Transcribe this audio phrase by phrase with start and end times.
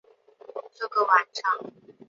[0.73, 1.71] 这个晚上